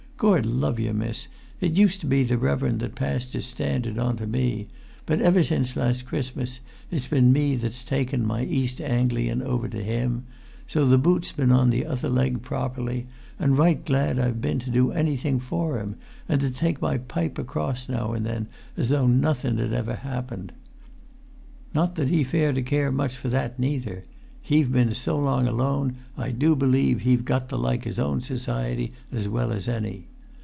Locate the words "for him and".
15.39-16.39